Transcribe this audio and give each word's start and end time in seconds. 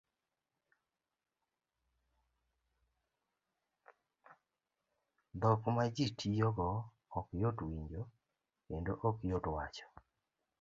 Dhok 5.41 5.61
ma 5.75 5.85
ji 5.95 6.05
tiyo 6.19 6.49
go 6.57 6.69
ok 7.17 7.27
yot 7.41 7.57
winjo 7.67 8.01
kendo 8.67 8.91
ok 9.07 9.17
yot 9.31 9.45
wacho 9.55 9.85